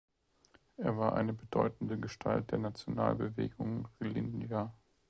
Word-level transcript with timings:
Er 0.77 0.97
war 0.97 1.13
eine 1.15 1.31
bedeutende 1.31 1.99
Gestalt 1.99 2.49
der 2.49 2.57
Nationalbewegung 2.57 3.87
Rilindja. 4.01 4.73